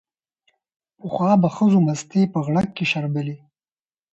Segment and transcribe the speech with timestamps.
[0.99, 3.37] پخوا به ښځو مستې په غړګ کې شربلې